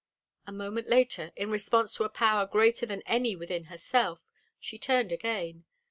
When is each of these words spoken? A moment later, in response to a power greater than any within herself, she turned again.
A 0.47 0.51
moment 0.51 0.87
later, 0.89 1.31
in 1.35 1.51
response 1.51 1.93
to 1.93 2.03
a 2.05 2.09
power 2.09 2.47
greater 2.47 2.87
than 2.87 3.03
any 3.05 3.35
within 3.35 3.65
herself, 3.65 4.19
she 4.59 4.79
turned 4.79 5.11
again. 5.11 5.63